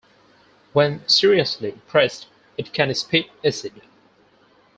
When 0.73 1.07
seriously 1.07 1.79
pressed, 1.87 2.25
it 2.57 2.73
can 2.73 2.91
spit 2.95 3.27
acid. 3.45 3.83